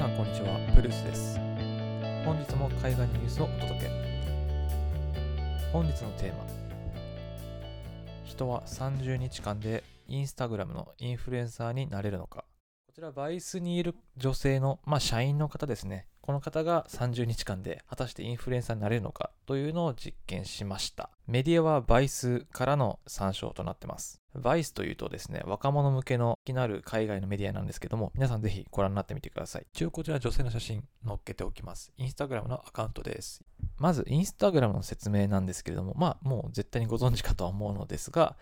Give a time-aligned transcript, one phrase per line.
[0.00, 1.38] さんこんにちは、ブルースです。
[2.24, 3.90] 本日も海外ニュースをお届け。
[5.74, 6.46] 本日のテーマ。
[8.24, 12.46] 人は30日間でインスタグラムのインフルエンサーになれるのか。
[12.86, 16.06] こちら、バイスにいる女性の、まあ、社員の方ですね。
[16.22, 21.10] この方が30日間で果たしてインフルエンサーになれるのかというのを実験しました。
[21.26, 24.22] メディアはバイスからの参照となってます。
[24.32, 29.66] バイスというとですね、若者向けの気のある海外のメディアなんですけども、皆さんぜひご覧になってみてください。
[29.74, 31.92] 一応こちら女性の写真載っけておきます。
[31.96, 33.42] インスタグラムのアカウントです。
[33.76, 38.36] まず、インスタグラムの説明なんですけれども、まあ、もう絶対にご存知かとは思うのですが、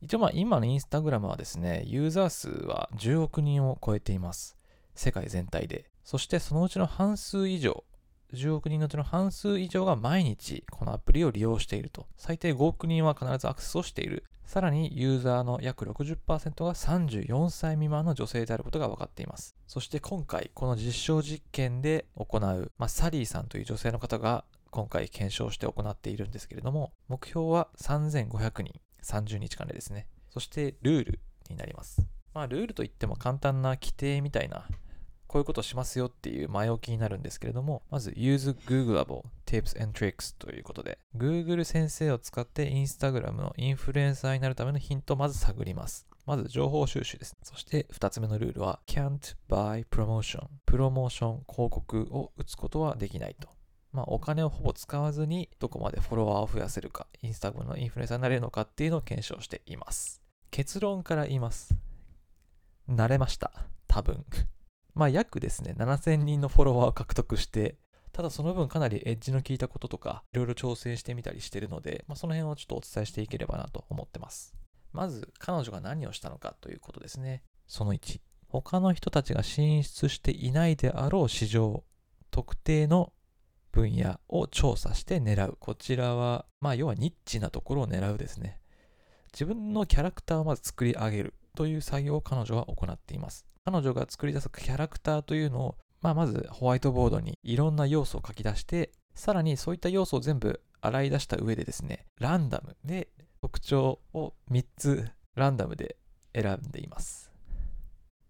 [0.00, 4.56] 一応まあ今のインスタグラムはですね、ユーザー数は10億人を超えています。
[4.94, 5.90] 世界全体で。
[6.02, 7.84] そしてそのうちの半数以上、
[8.32, 12.06] 10億人のうちの半数以上が毎日このアプリを利用していると。
[12.16, 14.24] 最低5億人は必ずアクセスをしている。
[14.44, 19.56] さらにユーザーの約60%が34歳未満の女性であることが分かっています。
[19.66, 30.06] そして今回この実証実験で行う、まあ、サリーさんという女性の方が今回検証して行っているんですけれども、目標は3500人、30日間でですね。
[30.30, 32.06] そしてルールになります。
[32.32, 34.68] まあルールといっても簡単な規定みたいな
[35.26, 46.06] こういうことしますよっていう前置きになるんですけれども、まず Use Googleable Tips and Tricks ということで、Google 先生を使って Instagram のインフルエンサーになるためのヒントをまず探ります。
[46.26, 47.36] まず情報収集です。
[47.42, 53.48] そして2つ目のルールは Can't buy promotion プロモーション広告を打つことはできないと。
[53.92, 60.20] まあお金をほぼ使わずにどこまでフォロワーを増やせるか、Instagram のインフルエンサーになれるのかっていうのを検証しています。
[60.50, 61.76] 結論から言います。
[62.88, 63.52] 慣れました。
[63.86, 64.24] 多分。
[64.96, 67.76] まあ約ですね、7000人のフォロワーを獲得して、
[68.12, 74.56] ただその分かなりエッジの効いたこととか、いろいろ調整してみたりしてるので、まあ、その辺をちょっとお伝えしていければなと思ってます。
[74.92, 77.42] まず、彼女が何をしたのかということですね。
[77.66, 81.84] その1、他の人たちが進出していないであろう市場、
[82.30, 83.12] 特定の
[83.72, 85.58] 分野を調査して狙う。
[85.60, 88.60] こちらは、まあ要はニッチなところを狙うですね。
[89.34, 93.46] 自分のキャラクターをまず作り上げるという作業を彼女は行っています。
[93.68, 103.08] 彼女が作り出すキャラクターというのを、まあ、まずホワイトボードにいろんな要素を書き出して、さらにそういった要素を全部洗い出した上でですね、ランダムで
[103.42, 105.96] 特徴を3つランダムで
[106.32, 107.32] 選んでいます。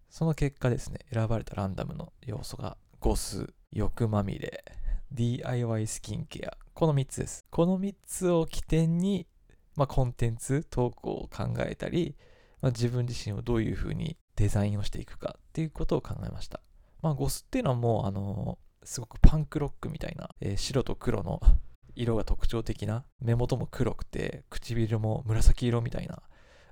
[0.08, 4.64] その結果ですね、選ばれたランダムの要素がゴス、欲まみれ、
[5.12, 7.44] DIY スキンケア、この3つです。
[7.50, 9.26] この3つを起点に、
[9.74, 12.16] まあ、コンテンツ、投稿を考えたり、
[12.62, 16.60] まあ、自分自身をどういうふうにデザインをしていくかっていうことを考えました。
[17.02, 21.40] まあ、ゴスっていうのはもう、あのすごくパンクロックみたいな、えー白と黒の
[21.96, 26.22] 色が特徴的な、目元も黒くて、唇も紫色みたいな、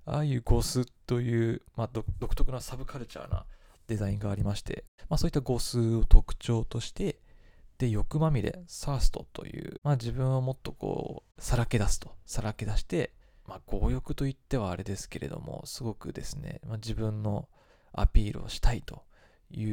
[0.07, 3.47] ああいうゴスという、まあ、独独特なサブカルチャーな
[3.87, 7.21] デザインがありまして、まあ、そういったゴスを特徴として、
[7.79, 13.13] で、欲まみれ、サーストという、まあ、自分をもっとこう、さらけ出すと、さらけ出して、
[13.47, 17.49] まあ、強欲と言ってはあれですけれども、すごくですね、まあ、自分の
[17.93, 19.03] アピールをしたいと
[19.51, 19.65] い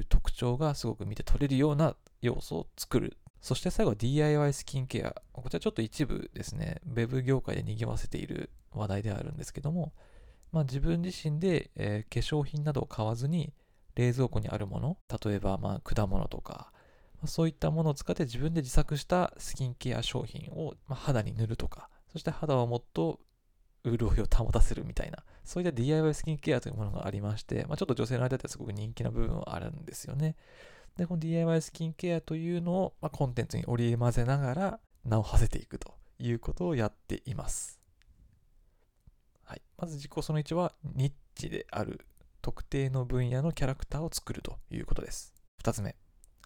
[0.00, 3.16] う特徴がすごく見て取れるような要素を作る。
[3.40, 5.14] そして最後 DIY スキンケア。
[5.32, 9.92] こちらちょっと一部ですね、ウェブ業界で賑わせている話題ではあるんですけども、
[10.52, 13.52] まあ、自分自身で、えー化粧品などを買わずに
[13.94, 16.72] 冷蔵庫にあるもの、例えばま果物とか、
[17.26, 23.20] そういったものを使って自分で自作したスキンケア商品をま肌に塗るとか、そして肌をもっと
[23.84, 30.34] 潤いを保たせるみたいな、そういった DIY スキンケアというものがありまして、まあ、ちょっと女性の間ではすごく人気な部分はあるんですよね。
[30.96, 37.78] で、この DIY スキンケアというのを、まあ、コンテンツに織り交ぜながら名を馳せていくということをやっています。
[39.44, 39.62] はい。
[39.76, 42.04] まず実行その1は、ニッチである
[42.42, 45.32] 特定の分野のキャラクターを作るということです。
[45.62, 45.94] 2つ目、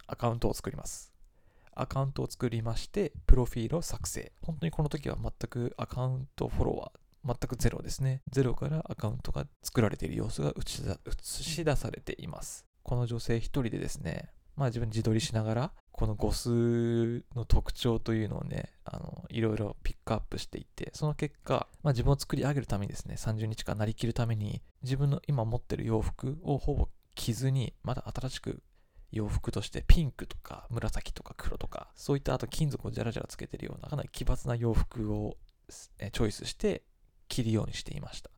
[0.06, 1.11] アカウントを作ります。
[1.74, 4.32] アカウントを作りまして、プロフィールを作成。
[4.42, 8.22] 本当にこの時は全くアカウントフォロワー、全くゼロですね。
[8.30, 10.62] ゼロからアカウントが作られている様子が映
[11.22, 12.66] し出されています。
[12.82, 18.70] この女性一人でですね、まあ自分自撮りしながら、この語数の特徴というのをね、
[19.28, 28.62] いろいろピックアップしていって、その結果、まあ自分を作り上げるためにですね、30日間なりきるために、自分の今持ってる洋服をほぼ着ずに、まだ新しく
[29.12, 35.36] 洋服としてピンクとか紫とか黒とか、そういったあと金属をジャラジャラつけてるようなかなり奇抜な洋服を
[35.68, 36.82] チョイスして
[37.28, 38.30] 着るようにしていました。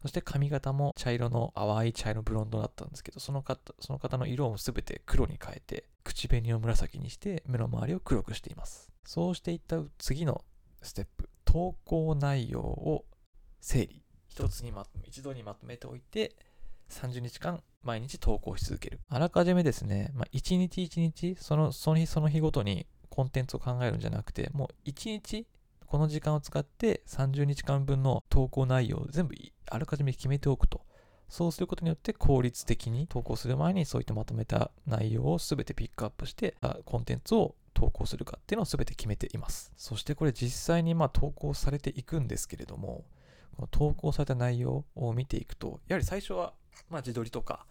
[0.00, 8.92] そして髪型も茶色の淡い茶色ブロンドだったんですけど、その方その方の色を全て黒に変えて、口紅を紫にして目の周りを黒くしています。
[9.04, 10.44] そうしていった次の
[10.82, 13.04] ステップ、投稿内容を
[13.60, 14.04] 整理。
[14.28, 16.36] 一つにま、一度にまとめておいて、
[16.90, 19.00] 30日間、毎日投稿し続ける。
[19.08, 25.46] あらかじめですね、まあ、1日1日、その、その日その日ごとにコンテンツを考えるんじゃなくて、もう1日、
[25.86, 29.34] この時間を使って30日間分の投稿内容を全部
[29.70, 30.82] あらかじめ決めておくと。
[31.30, 39.72] そうすることによって効率的に投稿する前にそういったまとめた内容を全てピックアップしてコンテンツを投稿するかっていうのを全て決めています。
[39.76, 43.04] そしてこれ実際にま投稿されていくんですけれども、
[43.56, 46.52] この投稿された内容を見ていくと、やはり最初は
[46.90, 47.66] ま自撮りとか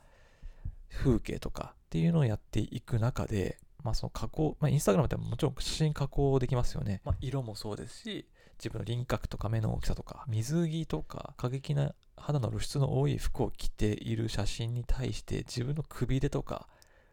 [0.89, 7.01] 風景とかっていうのをやっていく中で、まあその加工、まあインスタグラムってもちろん写真加工できますよね。
[7.03, 16.67] まあ色もそうですし、自分の輪郭とか目の大きさとか、水着とか過激な肌の露出の多い服を着ている写真に対して自分のくびれとか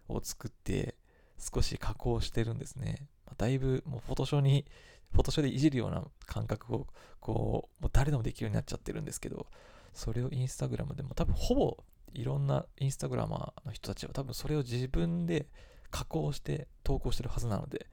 [0.08, 0.96] を作って
[1.38, 3.06] 少し加工してるんですね。
[3.36, 4.64] だいぶもうフォトショーに、
[5.12, 6.86] フォトショーでいじるような感覚を
[7.20, 9.46] こう、もう誰でもできるようになっちゃってるんですけど、
[9.92, 11.76] それをインスタグラムでも多分ほぼ
[12.14, 15.46] いろんなインスタグラマーの人たちは多分それを自分で
[15.90, 17.86] 加工して投稿してるはずなので、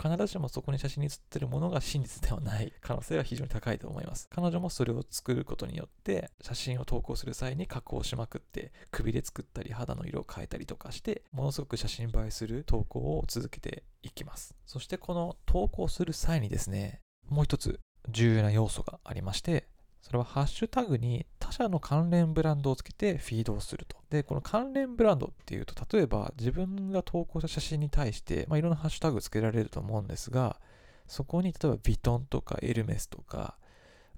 [0.00, 4.28] 必ずしもそこに写真に写ってるものが真実ではない可能性は非常に高いと思います。
[4.30, 14.54] 彼女もそれを作ることによって写真を投稿する際に加工しまくって首で作ったり肌の色を変えたりとかしてものすごく写真映えする投稿を続けていきます。
[14.66, 19.66] そしてこの投稿する際にですね、もう一つ重要な要素がありまして、
[20.00, 23.96] それはハッシュタグに他社の関連ブランドをつけてフィードをすると。
[24.10, 30.60] で、この関連ブランドっていうと、例えば自分が投稿した写真に対して、まあ、いろんなハッシュタグつけられると思うんですが、
[31.06, 33.56] そこに例えばヴィトンとかエルメスとか、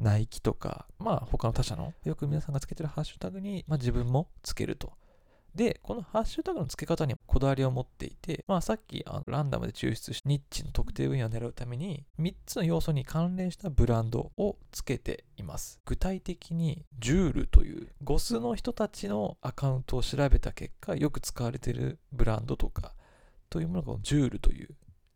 [0.00, 4.92] ナイキとか、まあ他の他社のよく皆さんがつけてるハッシュタグに、まあ、自分もつけると。
[5.54, 15.80] で、このハッシュタグの付け方にこだわりを持っていて、まあさっきあのランダムで抽出しニッチの特定分野を狙うために3つの要素に関連したブランドを付けています。
[15.84, 22.94] 具体的にジュールというゴスの人たちのアカウントを調べた結果よく使われているブランドとか
[23.48, 24.68] というものがジュールという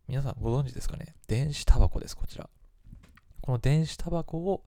[0.09, 1.15] 皆さんご存知ですかね？
[1.29, 2.51] 電子タバコです、こちら。
[3.41, 4.65] この電子タバコを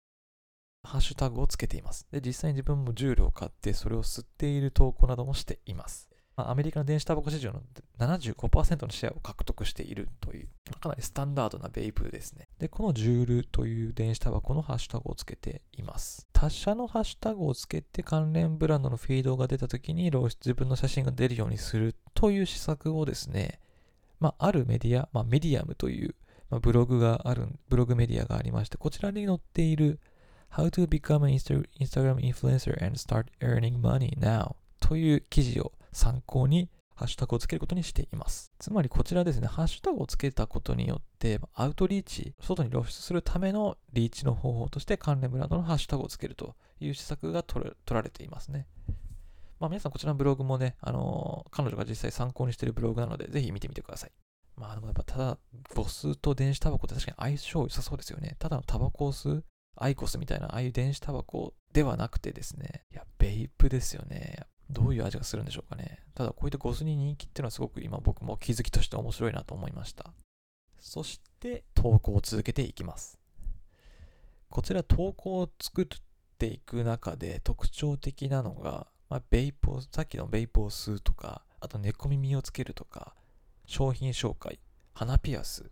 [0.86, 2.08] ハッシュタグをつけています。
[2.12, 6.10] で、実際に自分もジュールを買ってそれを吸っている投稿などもしています。
[6.38, 7.62] まあ、アメリカの電子タバコ市場の
[7.98, 10.48] 75%のシェアを獲得しているという、
[10.82, 12.50] かなりスタンダードなベイプですね。
[12.60, 16.28] で、このジュールという電子タバコのハッシュタグをつけています。
[16.34, 23.60] 他社のハッシュタグをつけて関連ブランドのフィードが出た時に露出自分の写真が出るようにするという施策をですね、
[24.20, 26.16] まあ、あるメディア、まあ、メディアムという、
[26.50, 30.02] まあ、ブログがある、ブログメディアがありまして、こちらに載っている
[30.56, 38.54] How to become an Instagram influencer and start earning money now という記事を参考にハッシュタグをつけることにしています。
[38.58, 48.66] つまりこちらですね、ハッシュタグをつけたことによって、アウトリーチ、外に露出するためのリーチの方法として関連ブランドのハッシュタグをつけるという施策が取られていますね。
[49.60, 54.12] まあ皆さんこちらのブログもね、あのー、彼女が実際参考にしているブログなので、ぜひ見てみてください。
[54.56, 55.38] まあでもやっぱただ、
[55.76, 58.38] ボスと電子タバコって確かに相性良さそうですよね。
[58.40, 59.44] ただのタバコを吸う
[59.76, 64.40] アイコスみたいな、ああいう電子タバコではなくてですね、いや、ベイプですよね。
[64.70, 66.00] どういう味がするんでしょうかね。
[66.16, 70.14] ただ、こういったゴスに人気っていうのはすごく今僕も気づきとして面白いなと思いました。
[70.80, 73.20] そして、投稿を続けていきます。
[74.50, 75.86] こちら投稿を作っ
[76.38, 83.16] ていく中で特徴的なのが、まあ、ベイプを、さっきのベイプを吸うとか、あと猫耳をつけるとか、
[83.66, 84.60] 商品紹介、
[84.94, 85.72] 鼻ピアス、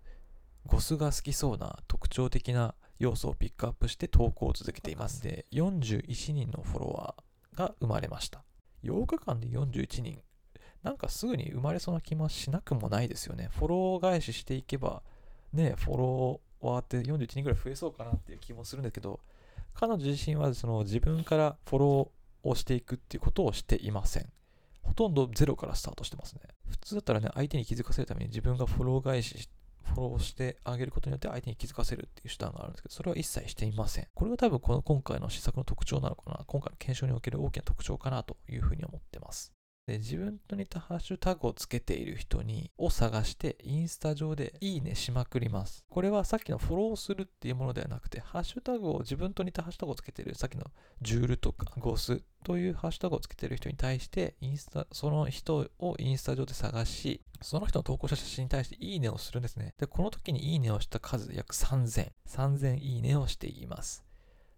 [0.65, 5.21] ゴスが好きそうな特徴的な要素をピックアップして投稿を続けています。
[5.21, 8.43] で、41人のフォロワーが生まれました。
[8.83, 10.21] 8日間で41人。
[10.83, 13.49] なんかすぐに生まれそうな気もしなくもないですよね。
[13.51, 15.01] フォロー返ししていけば、
[15.53, 19.19] ね、フォロワーって41人ぐらい増えそうかなっていう気もするんだけど、
[19.73, 24.29] 彼女自身はその自分からフォローをしていくっていうことをしていません。
[24.81, 26.41] ほとんどゼロからスタートしてますね。
[26.69, 29.49] 普通だったらね、相手に気づかせるために自分がフォロー返し
[29.83, 34.07] フォローしてあげることによって相手に気づかせるっていう手段があるんですけど、それは一切していません。
[34.13, 39.53] これが多分この今回の施策の特徴なのかな、今回の検証における大きな特徴かなというふうに思ってます。
[39.85, 45.83] で自分と似たハッシュタグをつけている人にを探してインスタ上でいいねしまくります。
[45.89, 50.63] これはさっきのフォローするっていうものではなくて、ハッシュタグを自分と似たハッシュタグをつけているさっきの
[51.01, 59.73] ジュールとかゴスというハッシュタグをつけている人に対してインスタ、その人をインスタ上で探し、その人の投稿した写真に対していいねをするんですね。
[59.77, 64.05] で、この時にいいねをした数約3000、3000いいねをしています。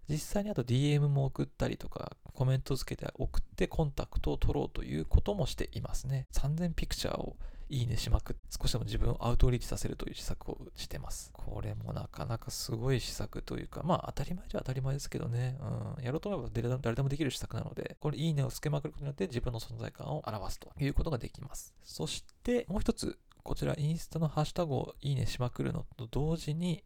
[0.08, 6.28] 実際にあと DM も送ったりとか、コメントつけて送ってコンタクトを取ろうということもしていますね。
[6.34, 7.36] 3000ピクチャーを
[7.68, 11.32] いいねしまくって、少しでも自分をアウトリーチさせるという施策をしてます。
[11.34, 15.58] これもなかなかすごい施策というか、まあ当たり前じゃ当たり前ですけどね、
[15.98, 21.74] うん、やろうと思えば誰でもできる施策なので、これいいねをつけまくることによって自分の存在感を表すということができます。
[21.84, 26.84] そしてもう一つ、こちらインスタのハッシュタグをいいねしまくるのと同時に、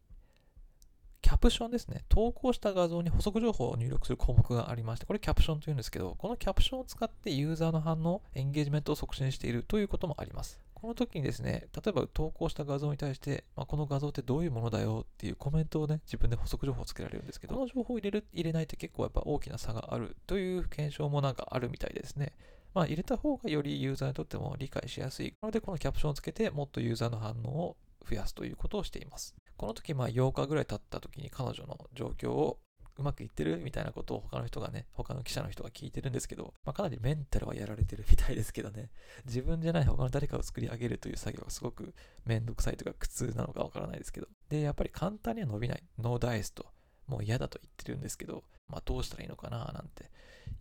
[1.22, 2.04] キャプションですね。
[2.08, 10.60] 投稿した画像に補足情報を入力する項目がありまして、これキャプションというんですけど、このキャプションを使ってユーザーの反応、エンゲージメントを促進しているということもあります。
[10.74, 22.32] この時にですね、例えば投稿した画像に対して、まあ、この画像ってどういうものだよっていうコメントをね、自分で補足情報をつけられるんですけど、この情報を入れる、入れないって結構やっぱ大きな差があるという検証もなんかあるみたいですね。
[22.72, 25.34] まあ、入れた方がよりユーザーにとっても理解しやすい。
[25.42, 27.76] なので、このキャプションをつけて、もっとユーザーの反応を
[28.08, 29.34] 増やすということをしています。
[29.60, 32.58] この時、まあ8日ぐらい経った時に彼女の状況を
[32.96, 38.88] うまくいってるみたいなことを他の人がね、他の記者の人が聞いてるんですけど、まあ、かなりメンタルはやられてるみたいですけどね、
[39.26, 46.64] 自分じゃない他の誰かを作り上げるという作業がすごくめんどくさいというか苦痛なのかわからないですけど、で、やっぱり簡単には伸びない、ノーダイスと、
[47.06, 50.10] もう嫌だと言ってるんですけど、まあどうしたらいいのかななんて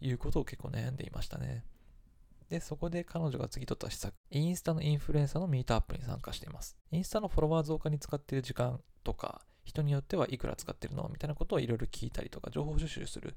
[0.02, 1.64] いうことを結構悩んでいましたね。
[2.50, 6.76] で、そこで彼女が次取った施策、インスタのインフルエンサーのミートアップに参加しています。
[6.92, 13.36] インスタのフォロワー増加に使っている時間とか、人によってはいくら使ってるのみたいなことをいろいろ聞いたりとか、情報収集する。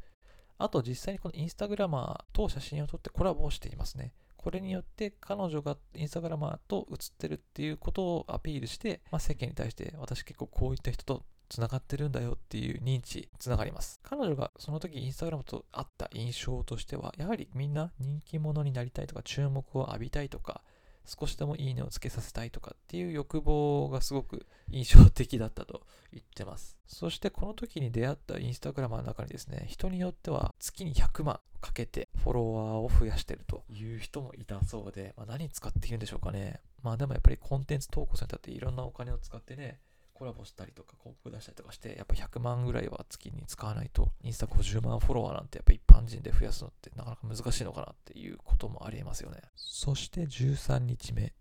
[0.59, 4.12] あと実際にこのインスタグラマーと写真を撮ってコラボをしていますね。
[4.37, 14.00] これによって彼女がインスタグラマーと写ってるっていうことをアピールして、まあ、世間に対して私結構こういった人と繋がってるんだよっていう認知、繋がります。
[14.02, 20.62] 彼女がその時インスタグラムと会った印象としては、やはりみんな人気者になりたいとか、注目を浴びたいとか、
[21.04, 26.78] 少しでもいいねをつけさせたいとかっていう欲望がすごく印象的だったと言ってます。
[26.87, 36.62] そしてこの時に出会ったインスタグラマーの中にですね、人によっては月に100万かけてフォロワーを増やしてるという人もいたそうで、まあ、何使っているんでしょうかね。
[36.82, 39.80] まあでもやっぱりコンテンツ投稿されたっていろんなお金を使ってね、
[40.22, 49.40] コラボしたりとか広告出したりとかして、やっぱ100万ぐらいは月に使わないと、インスタ50万フォロワーなんてやっぱ一般人で増やすのってなかなか難しいのかなっていうこともありえますよね。
[49.56, 51.32] そして13日目。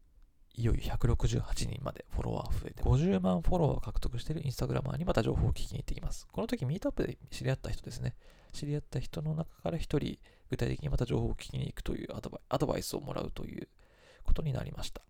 [0.55, 6.25] いよいよ168人までフォロワー増えて、50万フォロワー獲得しているインスタグラマーにまた情報を聞きに行ってきます。
[6.31, 8.15] この時、ミートアップで知り合った人ですね。
[8.51, 10.17] 知り合った人の中から1人、
[10.50, 12.07] 具体的にまた情報を聞きに行くという
[12.50, 13.69] アドバイスをもらうという
[14.23, 15.03] ことになりました。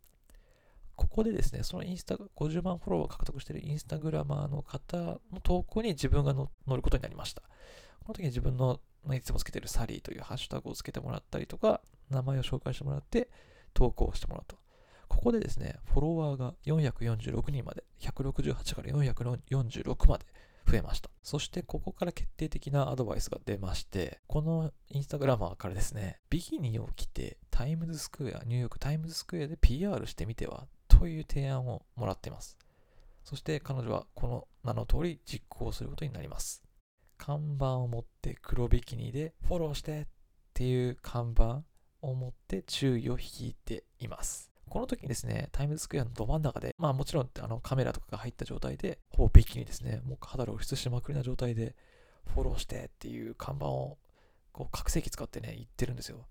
[1.02, 7.42] ここでですね、そのインスタ、50万フォロワーを獲得しているインスタグラマーの方の投稿に自分が乗ることになりました。
[7.42, 8.80] この時に自分の、
[9.12, 11.82] いつもつけてるサリーというハッシュタグをつけてもらったりとか、
[12.12, 13.30] 名前を紹介してもらって
[13.74, 14.58] 投稿してもらうと。
[15.08, 20.26] ここでですね、フォロワーが446人まで、168から446まで
[20.70, 21.10] 増えました。
[21.24, 30.68] そしてここから決定的なアドバイスが出まして、このインスタグラマーからですね、ビキニを着てタイムズスクエア、ニューヨークタイムズスクエアで PR してみては
[31.02, 32.60] という提案をもらっています。
[33.24, 36.62] そして彼女はこの名の通り実行することになります。
[37.18, 40.06] 看板を持って黒ビキニでフォローしてっ
[40.54, 41.64] ていう看板
[42.04, 44.52] を持って注意を引いています。
[44.70, 51.76] この時にですね、タイムズスクエアのど真ん中で、まあもちろんあのカメラとかが入った状態で、ほぼビキニですね、もう肌露出しまくりな状態で、
[52.32, 53.98] フォローしてっていう看板を
[54.52, 56.28] こう拡声器使ってね、言ってるんですよ。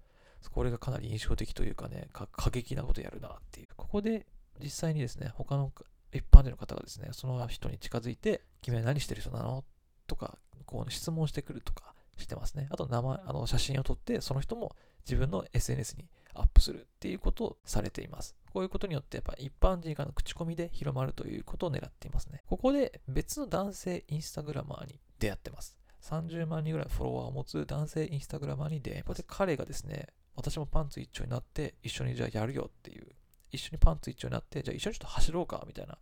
[0.52, 3.68] これがかなり印象的というかね、過激なことやるなっていう。
[3.76, 4.26] ここで
[4.62, 5.72] 実際にですね、他の
[6.12, 9.64] 一般人の方がですね、その人に近づいて、君は何してる人なの？
[10.06, 12.68] とか、こう質問してくるとかしてますね。
[12.70, 14.74] あと名前、あの写真を撮って、その人も
[15.06, 18.36] 自分の SNS にアップするっていうことをされています。
[18.52, 22.42] こういうことによってやっぱ一般人からの口コミで広まるということを狙っていますね。
[22.46, 25.76] ここで別の男性インスタグラマーに出会ってます。
[26.02, 29.04] 30万人ぐらいフォロワーを持つ男性インスタグラマーに出会います。
[29.04, 33.06] ここで彼がですね、私もパンツ一丁になって一緒にじゃあやるよっていう
[33.50, 35.98] 一緒にパンツ一丁になって、じゃあ一緒にちょっと走ろうかみたいな、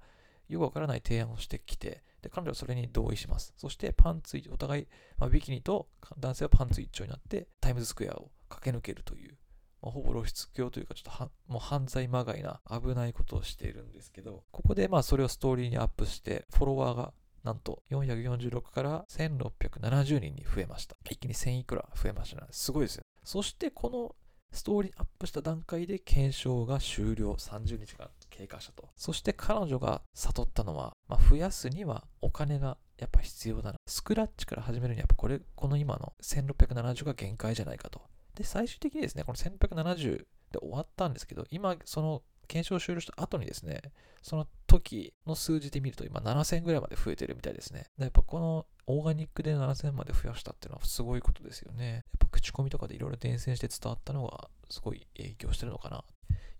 [0.49, 3.53] よくわからない提案をしてきて、で、彼女はそれに同意します。
[3.57, 4.87] そしてパンツ、お互い、
[5.19, 5.89] まあ、ビキニと
[6.19, 9.37] 男性はパンツ一丁になって、タイムズスクエアを駆け抜けるという、
[9.83, 17.13] まあ、ほぼ露出狂というか、ちょっともう犯罪まがいな危ないことをしているんですけど、ここでまあそれをストーリーにアップして、フォロワーが
[17.45, 20.97] なんと446から1670人に増えました。
[21.09, 22.49] 一気に1000いくら増えましたね。
[22.51, 23.03] すごいですよ。
[23.23, 24.15] そしてこの
[24.53, 27.33] ストーリーアップした段階で検証が終了。
[27.33, 28.89] 30日間経過したと。
[28.97, 33.79] そして彼女が悟ったのは、まあ、増やすにはお金がやっぱ必要だな。
[33.87, 38.03] スクラッチから始めるにはやっぱこれ、この今の1670が限界じゃないかと。
[38.35, 40.19] で、最終的にですね、この1670
[40.53, 43.81] で終わったんですけど、今、その検証終了した後にですね、
[44.23, 47.87] その時の数字で見ると今7000ぐらいまで増えてるみたいですね。
[47.99, 51.93] やっぱこのオーガニックで7000まで増やしたっていうのはすごいことですよね。
[51.93, 56.05] やっぱ口コミとかでいろいろ伝染して伝わったのがすごい影響してるのかな。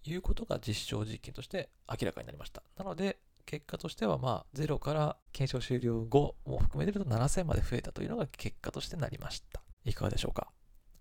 [0.05, 2.63] ということが実証実験として明らかになりました。
[2.77, 9.63] なので、結果としては、まあ、0から検証終了後も含めてると7000まで増えたというのが結果としてなりました。
[9.87, 10.49] いかがでしょうか？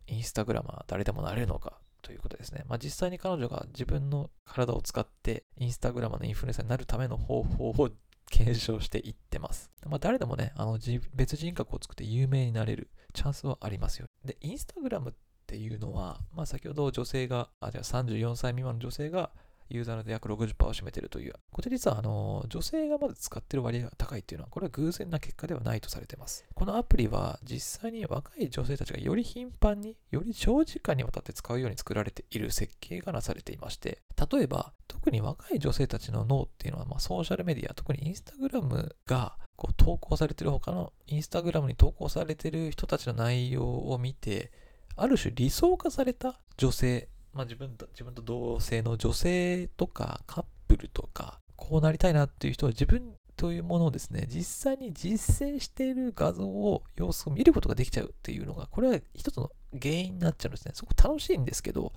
[0.07, 1.77] インスタグラマー誰でもなれるのか？
[2.07, 2.63] ということですね。
[2.69, 7.89] まあ、実際に彼女が自分の体を使ってインスタグラムのインフルエンサーになるための方法を
[8.31, 9.69] 検証していってます。
[9.85, 10.79] まあ、誰でもね、あの
[11.13, 14.07] 別人格を作って有名になれるチャンスはありますよ。
[14.23, 15.13] で、インスタグラムっ
[15.47, 19.31] ていうのは、まあ、先ほど女性が、あ、じゃあ34歳未満の女性が
[19.69, 21.33] ユーザーの約60%を占めているという。
[21.51, 26.45] これ実はあの女性がまず使っている割合が高いっていうのは、これは偶然な結果ではないとされています。
[26.53, 44.51] このアプリは実際に若い女性たちがより頻繁に、より長時間にわたって使うように作られている設計がなされていまして、例えば特に若い女性たちの脳っていうのは、まあ、ソーシャルメディア、特にインスタグラムがこう投稿されている他のインスタグラムに投稿されている人たちの内容を見て、
[44.95, 60.71] ある種理想化された女性まあ、自分と、自分と同性の女性とかカップルとか、こうなりたいなっていう人は自分というものをですね、実際に実践している画像を、様子を見ることができちゃうっていうのが、これは一つの原因になっちゃうんですね。
[60.73, 61.93] すごく楽しいんですけど、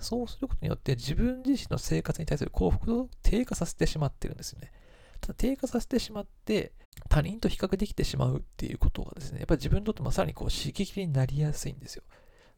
[0.00, 4.72] そうすることによって自分自身の生活に対する幸福度を低下させてしまってるんですよね。
[5.20, 6.72] ただ低下させてしまって、
[7.08, 12.02] 他人と比較できてしまうっていうことがですね、やっぱり自分にとってまさにこう刺激になりやすいんですよ。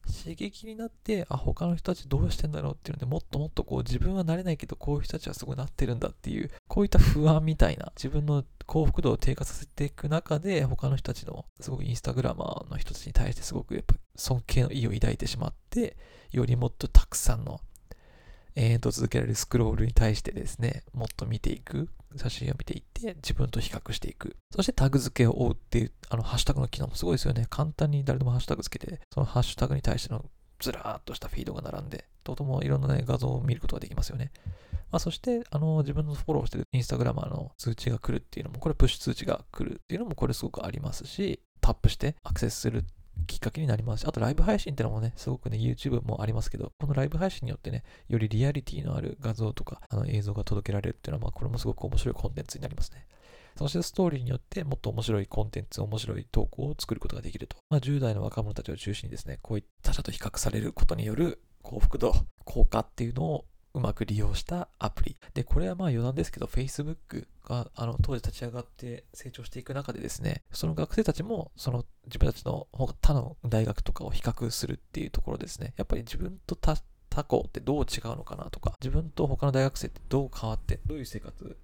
[0.07, 15.97] 刺激になって、あ、他の人たちどうしてんだろうっていうので、もっともっとこう自分はなれないけど、こういう人たちはすごいなってるんだっていう、こういった不安みたいな、自分の幸福度を低下させていく中で、他の人たちの、すごくインスタグラマーの人たちに対してすごくやっぱ尊敬の意を抱いてしまって、
[16.31, 17.61] よりもっとたくさんの
[18.55, 24.37] 延々と続けられるスクロールに対してですね、もっと見ていく、写真を見ていって、自分と比較していく。
[24.55, 27.47] そしてタグ付けを追うっていう、あの、ハッシュタグの機能もすごいですよね。
[27.49, 30.25] 簡単に誰でもハッシュタグ付けて、そのハッシュタグに対しての
[30.61, 34.31] ずらーっとしたフィードが並んで、とてもいろんなね、画像を見ることができますよね。
[34.93, 42.85] まあ、そして、あの、自分のフォローしてるインスタグラマーの通知が来るっていうのも、これプッシュ通知が来るっていうのも、これすごくありますし、タップしてアクセスする
[43.27, 53.07] きっかけになりますし、あとライブ配信ってのもね、すごくね、YouTube もありますけど、このライブ配信によってね、よりリアリティのある画像とか、あの映像が届けられるっていうのは、まあ、これもすごく面白いコンテンツになりますね。
[53.57, 57.57] そしてストーリーによってもっと面白いコンテンツ、面白い投稿を作ることができると。
[57.71, 65.17] まあ、10代の若者たちを中心にですね、こういった他者と比較されることによる幸福度、効果っていうのをうまく利用したアプリ。
[65.35, 75.75] で、これはまあ余談ですけど、Facebook があの当時立ち上がって成長していく中でですね、その学生たちもその自分たちの他の大学とかを比較するっていうところですね。
[75.77, 76.77] やっぱり自分と他
[77.25, 81.57] 校ってどう違うのかなとか、自分と他の大学生ってどう変わって、どういう生活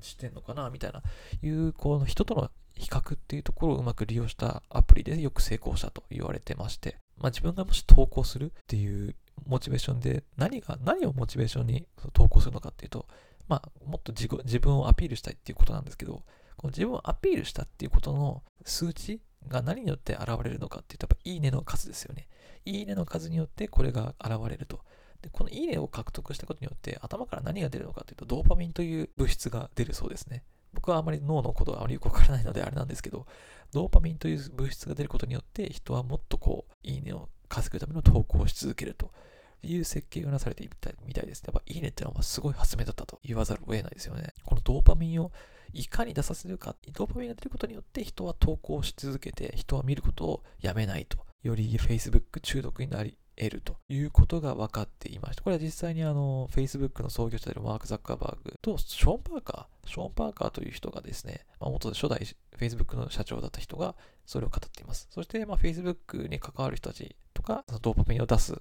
[0.00, 1.02] してんのかなみたいな、
[1.42, 13.06] いう、この人との比較っていうところをうまく利用したアプリでよく成功したと言われてまして、まあ自分がもし投稿するっていうモチベーションで何が、何をモチベーションに投稿するのかっていうと、
[13.48, 16.22] まあ、もっと自自分をアピールしたいっていうことなんですけど、
[16.56, 22.28] この自分をアピールしたっていうことの数値が何によって現れるのかっていうと、やっぱいいねの数ですよね。
[22.64, 24.80] いいねの数によってこれが現れると。
[25.22, 30.42] で、このいいねを獲得したことによって頭から何が出るのかっていうと、ドーパミンという物質が出るそうですね。
[30.72, 33.26] 僕はあまり脳のことはあまりよくわからないのであれなんですけど、
[33.72, 39.10] ドーパミンという物質が出ることによって人はもっとこう、いいねを稼ぐための投稿をし続けると。
[39.62, 41.42] いう設計がなされていたみたいです。
[41.44, 44.32] やっぱいいねってのはすごい発明だったと言わざるを得ないですよね。
[44.44, 45.32] このドーパミンを
[45.72, 51.18] いかに出させるか、ドーパミンが出ることによって人は投稿し続けて、人は見ることをやめないと。
[51.42, 55.42] より Facebook 中毒になり得るということが分かっていました。
[55.42, 62.20] これは実際にあの Facebook の創業者であるマーク・ザッカーバーグとショーン・パーカー、ショーン・パーカーという人がですね、まあ、元初代
[62.58, 65.08] Facebook の社長だった人がそれを語っています。
[65.10, 68.60] そしてまあ Facebook に関わる人たちとか、ドーパミンを出す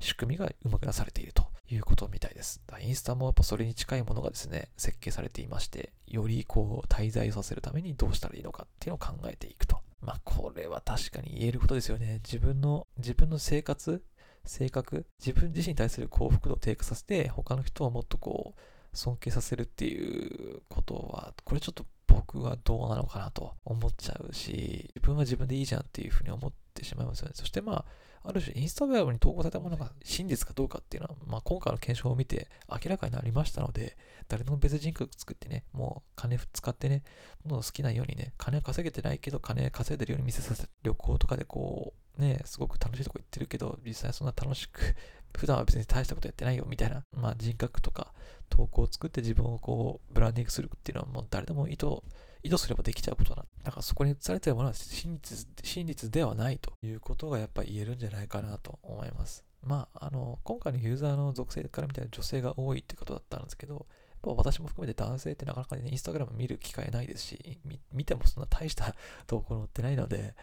[0.00, 2.60] 仕組みがうまくなされているということみたいです。
[2.80, 9.78] インスタもやっぱそれに近いものがですね、設計されていまして、よりこう滞在させるためにどうしたらいいのかっていうのを考えていくと。
[10.00, 12.20] まあこれは確かに言えることですよね。
[12.24, 14.02] 自分の、自分の生活、
[14.44, 18.60] 性格、自分自身に対する幸福度を低下させて、他の人をもっとこう、
[18.96, 27.32] 尊敬させるっていうことは、これちょっと僕はどうなのかなと思っちゃうし、自分は自分でいいじゃんっていうふうに思ってしまいますよね。
[27.34, 27.84] そしてまあ、
[28.24, 33.96] ある種インスタグラムに投稿されたものが真実かどうかっていうのは、まあ、今回の検証を見て明らかになりましたので、
[34.28, 37.02] 誰でも別人格作ってね、もう金使ってね、
[37.44, 44.94] もの好きなようにね、金稼げてないけど金稼いでるように見せさせて、旅行とかでこう、ね、すごく楽しいとこ行ってるけど、実際そんな楽しく、
[45.36, 48.12] 普段は別に大したことやってないよみたいな、まあ人格とか
[48.48, 51.86] 投稿を作って自分をこう、ブランディングするっていうのはもう誰でも意図
[52.42, 59.44] 意図すればできちゃうことなだからそこに映されてるものは真実真実ではないということがやっぱ言えるんじゃないかなと思います。
[59.64, 63.84] まあ、あの、今回のユーザーの属性から見たら女性が多いってことだったんですけど、やっ
[64.22, 67.60] ぱ私も含めて男性ってなかなかね、インスタグラム見る機会ないですし、
[67.92, 68.94] 見てもそんな大した
[69.26, 70.34] 投稿載ってないので、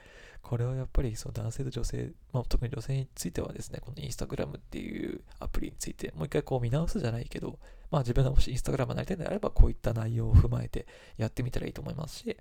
[0.41, 7.59] これはやっぱりその男性と女性、まあ、特に女性についてはですね、このインスタグラムっていうアプリについてもう一回こう見直すじゃないけど、
[7.91, 12.37] まあ自分がもしインスタグラムになりたいのであればこういった内容を踏まえてやってみたらいいと思いますし、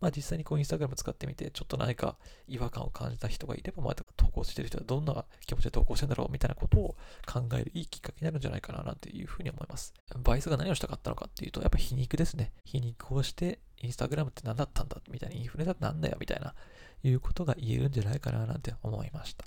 [0.00, 2.16] まあ実際にこうインスタグラム使ってみて、ちょっと何か
[2.48, 9.92] 違和感を感じた人がいれば、まあ投稿してる人はどんな気持ちで投稿してんだろうみたいなことを考えるいいきっかけになるんじゃないかななんていうふうに思います。
[10.16, 12.52] バイスが何をしたかったのかっていうと、やっぱ皮肉ですね。
[12.64, 16.54] 皮肉をして、インスタグラムって何だったんだみたいな、インフルエンザって何だよみたいな、
[17.02, 19.44] いうことが言えるんじゃないかななんて思いました。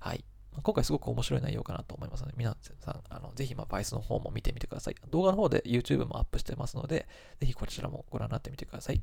[0.00, 0.24] はい。
[0.62, 4.94] 今回すごく面白い内容かなと思いますので、皆さん、あのぜひ、まあ、バイスの方も見てみてください。
[5.10, 7.06] 動画の方で YouTube もアップしてますので、
[7.40, 9.02] ぜひこちらもご覧になってみてください。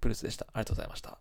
[0.00, 0.46] プルスでした。
[0.52, 1.18] ありがとうございました。